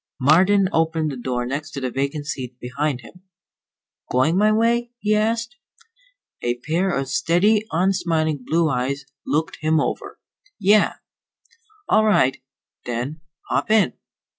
Marden 0.19 0.67
opened 0.73 1.11
the 1.11 1.15
door 1.15 1.45
next 1.45 1.73
to 1.73 1.79
the 1.79 1.91
vacant 1.91 2.25
seat 2.25 2.57
beside 2.59 3.01
him. 3.01 3.21
"Going 4.09 4.35
my 4.35 4.51
way?" 4.51 4.91
he 4.97 5.13
asked. 5.13 5.57
A 6.41 6.55
pair 6.61 6.89
of 6.89 7.07
steady, 7.07 7.67
unsmiling 7.71 8.43
blue 8.43 8.67
eyes 8.67 9.05
looked 9.27 9.57
him 9.61 9.79
over. 9.79 10.17
"Yeah." 10.59 10.93
"All 11.87 12.03
right, 12.03 12.41
then. 12.87 13.21
Hop 13.51 13.69
in." 13.69 13.93